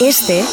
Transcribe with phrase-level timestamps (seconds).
[0.00, 0.44] Este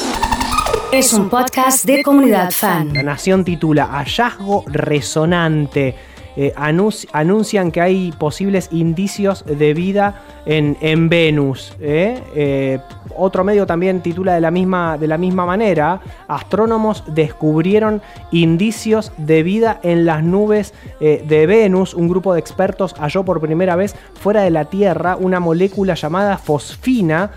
[0.91, 2.91] es un podcast de comunidad fan.
[2.93, 5.93] La Nación titula Hallazgo resonante.
[6.37, 11.73] Eh, anunci- anuncian que hay posibles indicios de vida en, en Venus.
[11.79, 12.21] ¿eh?
[12.35, 12.79] Eh,
[13.15, 16.01] otro medio también titula de la, misma, de la misma manera.
[16.27, 21.93] Astrónomos descubrieron indicios de vida en las nubes de Venus.
[21.93, 26.37] Un grupo de expertos halló por primera vez fuera de la Tierra una molécula llamada
[26.37, 27.31] fosfina,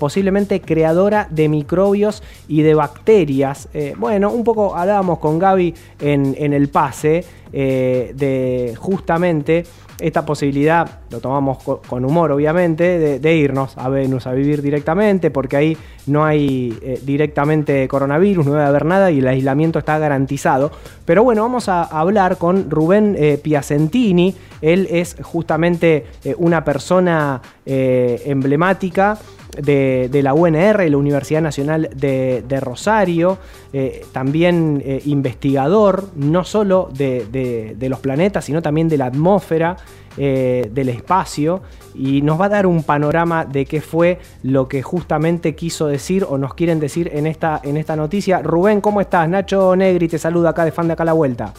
[0.00, 3.68] posiblemente creadora de microbios y de bacterias.
[3.96, 7.24] Bueno, un poco hablábamos con Gaby en el pase
[7.56, 9.64] eh, de justamente
[10.00, 15.30] esta posibilidad, lo tomamos co- con humor obviamente, de, irnos a Venus a vivir directamente,
[15.30, 19.98] porque ahí no hay eh, directamente coronavirus, no debe haber nada y el aislamiento está
[19.98, 20.72] garantizado.
[21.04, 26.06] Pero bueno, vamos a hablar con Rubén eh, Piacentini, él es justamente
[26.38, 29.18] una persona emblemática
[29.60, 33.38] de, la UNR, la Universidad Nacional de, Rosario,
[33.72, 39.76] eh, también eh, investigador, no solo de los planetas, sino también de la atmósfera,
[40.16, 41.60] eh, del espacio,
[41.92, 46.24] y nos va a dar un panorama de qué fue lo que justamente quiso decir
[46.28, 48.40] o nos quieren decir en esta, en esta noticia.
[48.40, 49.28] Rubén, ¿cómo estás?
[49.28, 51.52] Nacho Negri te saluda acá de Fan de Acá a la Vuelta.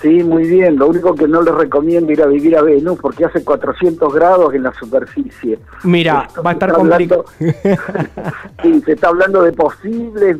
[0.00, 0.76] Sí, muy bien.
[0.76, 4.52] Lo único que no les recomiendo ir a vivir a Venus porque hace 400 grados
[4.54, 5.58] en la superficie.
[5.84, 7.24] Mira, Esto va a estar complicado.
[8.62, 10.36] sí, se está hablando de posibles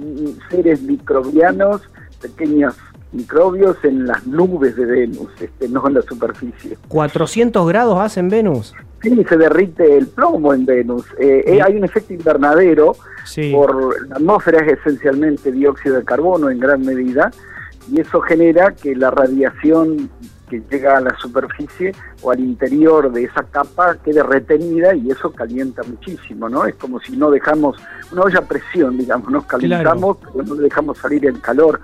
[0.51, 1.83] seres microbianos,
[2.21, 2.75] pequeños
[3.13, 6.77] microbios en las nubes de Venus, este, no en la superficie.
[6.89, 8.75] 400 grados hacen Venus.
[9.03, 11.05] Sí, se derrite el plomo en Venus.
[11.19, 13.53] Eh, eh, hay un efecto invernadero Sí.
[13.53, 17.31] por la atmósfera es esencialmente dióxido de carbono en gran medida
[17.91, 20.11] y eso genera que la radiación
[20.49, 21.93] que llega a la superficie
[22.23, 26.65] o al interior de esa capa quede retenida y eso calienta muchísimo, ¿no?
[26.65, 27.77] Es como si no dejamos
[28.13, 31.81] una olla a presión, digamos, nos calentamos, pero no dejamos salir el calor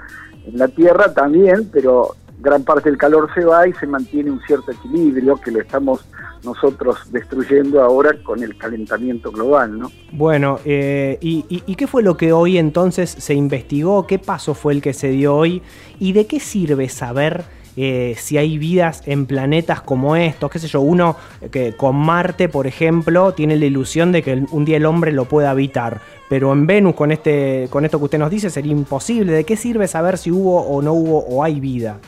[0.47, 4.41] en la Tierra también, pero gran parte del calor se va y se mantiene un
[4.43, 6.05] cierto equilibrio que lo estamos
[6.45, 9.91] nosotros destruyendo ahora con el calentamiento global, ¿no?
[10.11, 14.07] Bueno, eh, y, y- y qué fue lo que hoy entonces se investigó?
[14.07, 15.63] ¿Qué paso fue el que se dio hoy?
[16.01, 17.45] ¿Y de qué sirve saber
[17.75, 20.51] eh, si hay vidas en planetas como estos?
[20.51, 20.81] ¿Qué sé yo?
[20.83, 24.85] Uno eh, que con Marte, por ejemplo, tiene la ilusión de que un día el
[24.87, 26.01] hombre lo pueda habitar.
[26.29, 29.33] Pero en Venus, con, este, con esto que usted nos dice, sería imposible.
[29.33, 31.99] ¿De qué sirve saber si hubo o no hubo o hay vida?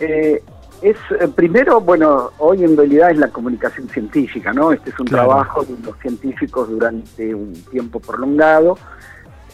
[0.00, 0.42] Eh,
[0.82, 4.72] es eh, primero, bueno, hoy en realidad es la comunicación científica, ¿no?
[4.72, 5.28] Este es un Claro.
[5.28, 8.76] trabajo de los científicos durante un tiempo prolongado,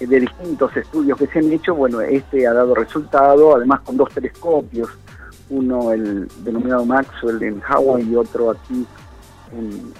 [0.01, 1.75] eh, de distintos estudios que se han hecho.
[1.75, 4.89] Bueno, este ha dado resultado, además con dos telescopios,
[5.51, 8.87] uno el denominado Maxwell en Hawái y otro aquí,
[9.53, 9.93] un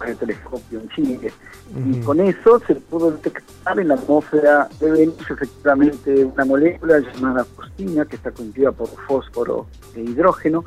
[0.00, 1.32] un telescopio en Chile.
[1.74, 7.44] Y con eso se pudo detectar en la atmósfera de Venus efectivamente una molécula llamada
[7.44, 10.64] fosfina que está constituida por fósforo e hidrógeno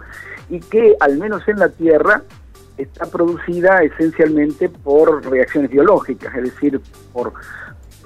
[0.50, 2.23] y que al menos en la Tierra
[2.78, 6.81] está producida esencialmente por reacciones biológicas, es decir,
[7.13, 7.34] por,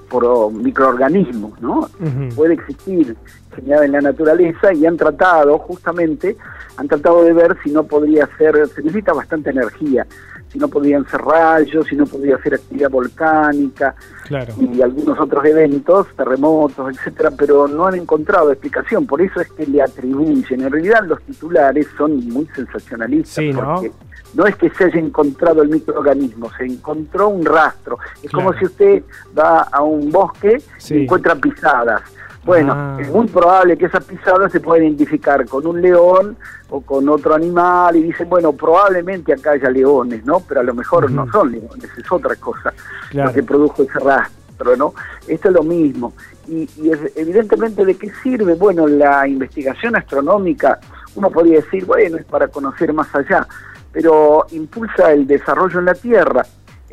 [0.08, 1.88] por microorganismos, ¿no?
[2.34, 3.16] Puede existir
[3.54, 6.36] generada en la naturaleza y han tratado justamente,
[6.76, 10.06] han tratado de ver si no podría ser, se necesita bastante energía,
[10.48, 13.94] si no podrían ser rayos, si no podría ser actividad volcánica
[14.24, 14.54] Claro.
[14.60, 19.66] y algunos otros eventos, terremotos, etcétera, pero no han encontrado explicación, por eso es que
[19.66, 20.62] le atribuyen.
[20.62, 23.92] En realidad los titulares son muy sensacionalistas porque
[24.34, 27.98] no es que se haya encontrado el microorganismo, se encontró un rastro.
[28.22, 29.02] Es como si usted
[29.38, 30.94] va a un bosque Sí.
[30.94, 32.02] y encuentra pisadas.
[32.44, 32.96] Bueno, Ah.
[33.00, 36.36] es muy probable que esas pisadas se puedan identificar con un león
[36.68, 40.40] o con otro animal y dicen, bueno, probablemente acá haya leones, ¿no?
[40.40, 42.72] Pero a lo mejor no son leones, es otra cosa
[43.10, 43.28] Claro.
[43.30, 44.92] lo que produjo ese rastro, ¿no?
[45.26, 46.12] Esto es lo mismo.
[46.46, 48.54] Y, y es- evidentemente, ¿de qué sirve?
[48.54, 50.78] Bueno, la investigación astronómica,
[51.14, 53.46] uno podría decir, bueno, es para conocer más allá,
[53.90, 56.44] pero impulsa el desarrollo en la Tierra.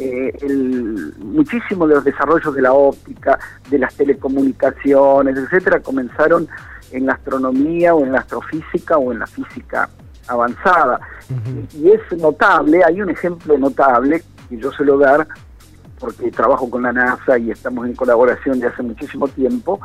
[0.04, 3.38] Eh, el, muchísimo de los desarrollos de la óptica,
[3.70, 6.48] de las telecomunicaciones, etcétera, comenzaron
[6.92, 9.90] en la astronomía o en la astrofísica o en la física
[10.28, 11.00] avanzada.
[11.76, 15.28] Y es notable, hay un ejemplo notable que yo suelo dar
[16.00, 19.80] porque trabajo con la NASA y estamos en colaboración de hace muchísimo tiempo,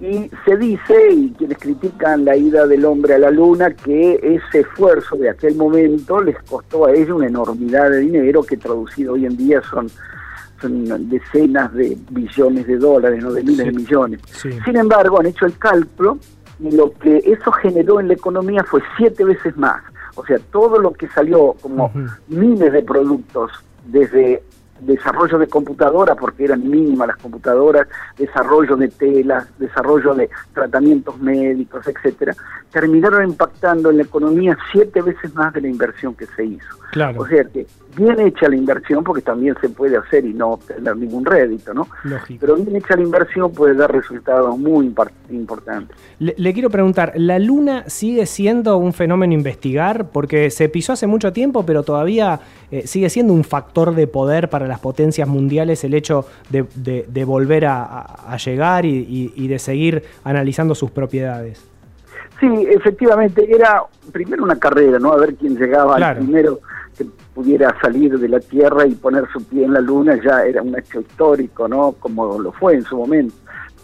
[0.00, 4.60] y se dice, y quienes critican la ida del hombre a la luna, que ese
[4.60, 9.24] esfuerzo de aquel momento les costó a ellos una enormidad de dinero que traducido hoy
[9.26, 9.88] en día son,
[10.60, 13.64] son decenas de billones de dólares, no de miles Sí.
[13.64, 14.20] de millones.
[14.32, 14.50] Sí.
[14.64, 16.18] Sin embargo, han hecho el cálculo
[16.60, 19.82] y lo que eso generó en la economía fue siete veces más.
[20.14, 21.90] O sea, todo lo que salió como
[22.28, 23.50] miles de productos
[23.86, 24.42] desde
[24.80, 27.86] desarrollo de computadoras, porque eran mínimas las computadoras,
[28.18, 32.34] desarrollo de telas, desarrollo de tratamientos médicos, etcétera,
[32.70, 36.76] terminaron impactando en la economía siete veces más de la inversión que se hizo.
[36.92, 37.20] Claro.
[37.20, 40.96] O sea que bien hecha la inversión, porque también se puede hacer y no obtener
[40.96, 41.88] ningún rédito, ¿no?
[42.04, 42.40] Lógico.
[42.40, 44.92] Pero bien hecha la inversión puede dar resultados muy
[45.30, 45.96] importantes.
[46.18, 50.10] Le, le quiero preguntar, ¿la luna sigue siendo un fenómeno a investigar?
[50.10, 52.40] Porque se pisó hace mucho tiempo, pero todavía
[52.70, 57.04] eh, sigue siendo un factor de poder para las potencias mundiales el hecho de, de-
[57.08, 61.64] de volver a, a- a llegar y, y- y de seguir analizando sus propiedades.
[62.40, 63.82] Sí, efectivamente, era
[64.12, 65.12] primero una carrera, ¿no?
[65.12, 66.18] A ver quién llegaba Claro.
[66.20, 66.60] al primero
[66.96, 70.60] que pudiera salir de la Tierra y poner su pie en la Luna, ya era
[70.62, 71.92] un hecho histórico, ¿no?
[71.92, 73.34] Como lo fue en su momento.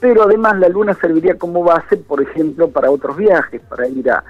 [0.00, 4.23] Pero además la Luna serviría como base, por ejemplo, para otros viajes, para ir a,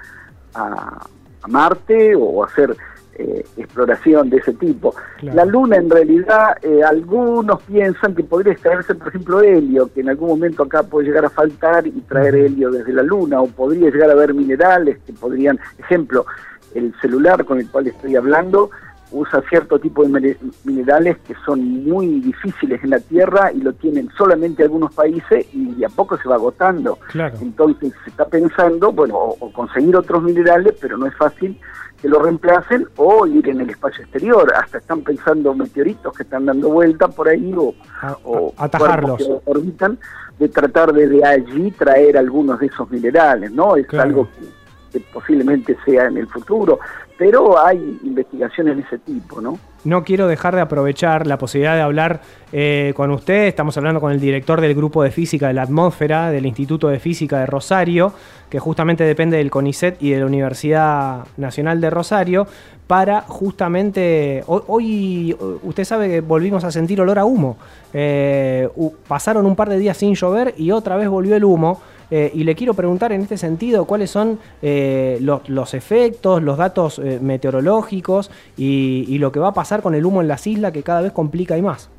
[0.53, 1.05] a-
[1.41, 2.75] a Marte o hacer
[3.15, 4.95] eh, exploración de ese tipo.
[5.19, 5.35] Claro.
[5.35, 10.09] La Luna en realidad, eh, algunos piensan que podría extraerse, por ejemplo, helio, que en
[10.09, 13.89] algún momento acá puede llegar a faltar y traer helio desde la Luna, o podría
[13.89, 16.25] llegar a haber minerales que podrían, ejemplo,
[16.73, 18.71] el celular con el cual estoy hablando
[19.11, 23.73] usa cierto tipo de mine- minerales que son muy difíciles en la Tierra y lo
[23.73, 26.97] tienen solamente algunos países y de a poco se va agotando.
[27.11, 27.37] Claro.
[27.39, 31.59] Entonces se está pensando, bueno, o conseguir otros minerales, pero no es fácil
[32.03, 34.53] que lo reemplacen o ir en el espacio exterior.
[34.61, 39.17] Hasta están pensando meteoritos que están dando vuelta por ahí o, A- o atajarlos.
[39.19, 39.97] que orbitan,
[40.37, 43.77] de tratar desde allí traer algunos de esos minerales, ¿no?
[43.77, 44.09] Es Claro.
[44.09, 44.45] algo que,
[44.93, 46.79] que posiblemente sea en el futuro,
[47.17, 49.57] pero hay investigaciones de ese tipo, ¿no?
[49.83, 52.21] No quiero dejar de aprovechar la posibilidad de hablar
[52.53, 53.47] eh, con usted.
[53.47, 56.99] Estamos hablando con el director del Grupo de Física de la Atmósfera del Instituto de
[56.99, 58.13] Física de Rosario,
[58.49, 62.47] que justamente depende del CONICET y de la Universidad Nacional de Rosario,
[62.87, 64.43] para justamente...
[64.47, 67.57] ho- Hoy, usted sabe que volvimos a sentir olor a humo.
[67.93, 68.69] Eh,
[69.07, 71.81] pasaron un par de días sin llover y otra vez volvió el humo.
[72.15, 76.59] Eh, y le quiero preguntar en este sentido cuáles son eh, los, los efectos, los
[76.59, 80.73] datos eh, meteorológicos y, lo que va a pasar con el humo en las islas
[80.73, 81.89] que cada vez complica y más.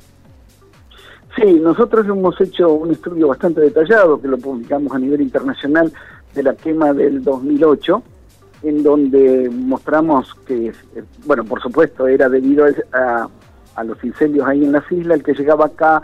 [1.35, 5.91] Sí, nosotros hemos hecho un estudio bastante detallado que lo publicamos a nivel internacional
[6.33, 8.01] de la quema del 2008,
[8.63, 13.27] en donde mostramos que, eh, bueno, por supuesto, era debido a,
[13.75, 16.01] a los incendios ahí en las islas, el que llegaba acá,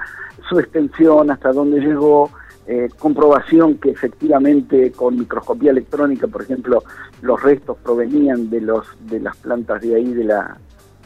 [0.50, 2.30] su extensión, hasta dónde llegó,
[2.68, 6.84] eh, comprobación que efectivamente con microscopía electrónica, por ejemplo,
[7.22, 10.58] los restos provenían de los de las plantas de ahí de la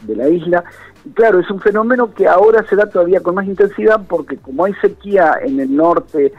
[0.02, 0.64] de la isla.
[1.04, 4.64] Y claro, es un fenómeno que ahora se da todavía con más intensidad porque como
[4.64, 6.32] hay sequía en el norte,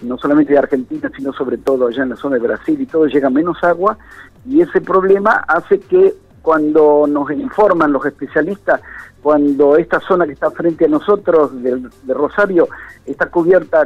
[0.00, 3.06] no solamente de Argentina, sino sobre todo allá en la zona de Brasil y todo,
[3.06, 3.98] llega menos agua
[4.48, 8.80] y ese problema hace que cuando nos informan los especialistas,
[9.22, 12.68] cuando esta zona que está frente a nosotros de, de Rosario
[13.06, 13.84] está cubierta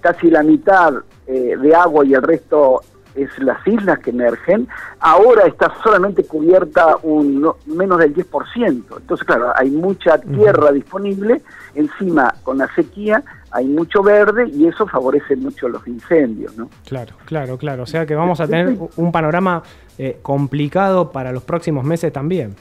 [0.00, 0.94] casi la mitad
[1.26, 2.82] eh, de agua y el resto
[3.14, 4.68] es las islas que emergen,
[5.00, 8.98] ahora está solamente cubierta un no- menos del 10%.
[8.98, 11.40] Entonces, claro, hay mucha tierra disponible,
[11.74, 16.68] encima con la sequía hay mucho verde y eso favorece mucho los incendios, ¿no?
[16.86, 17.84] Claro, claro, claro.
[17.84, 19.62] O sea que vamos a tener un panorama
[19.96, 22.54] eh, complicado para los próximos meses también.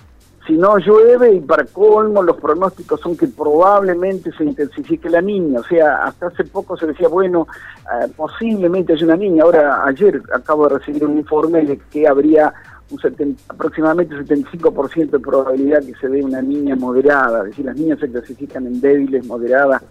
[0.45, 5.59] Si no llueve y para colmo los pronósticos son que probablemente se intensifique la niña,
[5.59, 7.47] o sea, hasta hace poco se decía, bueno,
[7.81, 12.53] eh, posiblemente haya una niña, ahora ayer acabo de recibir un informe de que habría
[12.91, 17.65] un 70, aproximadamente un 75% de probabilidad que se dé una niña moderada, es decir,
[17.65, 19.81] las niñas se clasifican en débiles, moderadas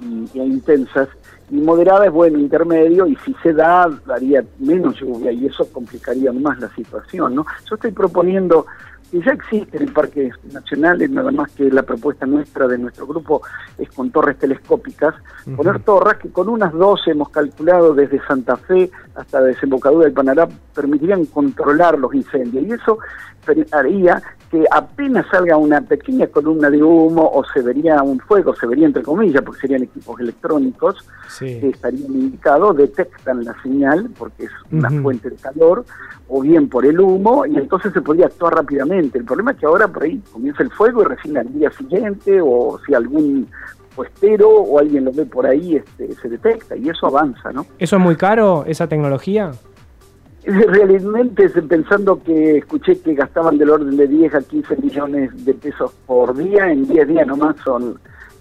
[0.00, 1.08] y, e intensas,
[1.48, 6.32] y moderada es bueno, intermedio, y si se da, daría menos lluvia, y eso complicaría
[6.32, 7.46] más la situación, ¿no?
[7.68, 8.66] Yo estoy proponiendo
[9.12, 13.42] que ya existen en parques nacionales, nada más que la propuesta nuestra de nuestro grupo
[13.76, 15.14] es con torres telescópicas,
[15.54, 20.14] poner torres que con unas 12 hemos calculado desde Santa Fe hasta la desembocadura del
[20.14, 22.64] Panará permitirían controlar los incendios.
[22.64, 22.98] Y eso
[23.72, 24.22] haría
[24.52, 28.84] que apenas salga una pequeña columna de humo o se vería un fuego, se vería
[28.84, 30.96] entre comillas porque serían equipos electrónicos
[31.38, 35.86] que estarían indicados, detectan la señal porque es una fuente de calor,
[36.28, 39.16] o bien por el humo, y entonces se podría actuar rápidamente.
[39.16, 42.38] El problema es que ahora por ahí comienza el fuego y recién al día siguiente,
[42.42, 43.48] o si algún
[43.96, 47.64] puestero o alguien lo ve por ahí, este, se detecta, y eso avanza, ¿no?
[47.78, 49.52] ¿Eso es muy caro, esa tecnología?
[50.44, 55.92] Realmente pensando que escuché que gastaban del orden de 10 a 15 millones de pesos
[56.06, 57.98] por día, en 10 días nomás son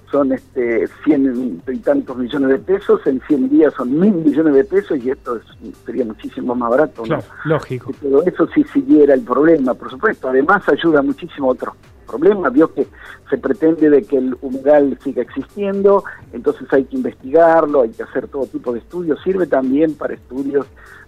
[0.10, 4.64] son este 100 y tantos millones de pesos, en 100 días son mil millones de
[4.66, 7.08] pesos y esto es- sería muchísimo más barato, ¿no?
[7.08, 7.94] Claro, lógico.
[8.02, 10.28] Todo eso si siguiera el problema, por supuesto.
[10.28, 11.76] Además ayuda muchísimo a otros
[12.12, 12.88] problema, vio que
[13.30, 16.04] se pretende de que el humedal siga existiendo,
[16.34, 20.66] entonces hay que investigarlo, hay que hacer todo tipo de estudios, sirve también para estudios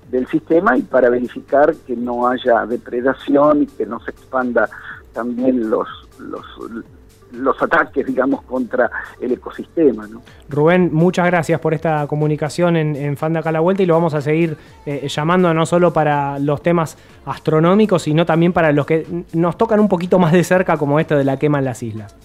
[0.09, 4.69] del sistema y para verificar que no haya depredación y que no se expanda
[5.13, 5.87] también los,
[6.19, 6.45] los
[7.33, 10.07] los ataques, digamos, contra el ecosistema.
[10.07, 10.21] ¿no?
[10.49, 14.21] Rubén, muchas gracias por esta comunicación en, en Fanda la Vuelta y lo vamos a
[14.21, 19.57] seguir eh, llamando no solo para los temas astronómicos, sino también para los que nos
[19.57, 22.15] tocan un poquito más de cerca, como esto de la quema en las islas.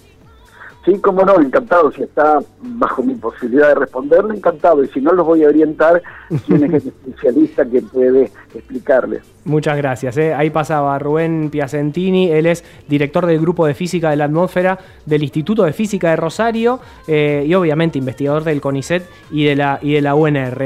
[0.88, 1.92] Sí, como no, encantado.
[1.92, 4.82] Si está bajo mi posibilidad de responderle, encantado.
[4.82, 6.02] Y si no, los voy a orientar
[6.46, 9.22] quién es el especialista que puede explicarles.
[9.44, 10.16] Muchas gracias.
[10.16, 10.32] ¿eh?
[10.32, 12.30] Ahí pasaba Rubén Piacentini.
[12.30, 16.16] Él es director del Grupo de Física de la Atmósfera del Instituto de Física de
[16.16, 20.64] Rosario eh, y obviamente investigador del CONICET y de la, y de la UNR.